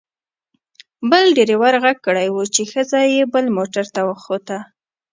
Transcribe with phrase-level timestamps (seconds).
[1.09, 4.57] بل ډریور غږ کړی و چې ښځه یې بل موټر ته وخوته.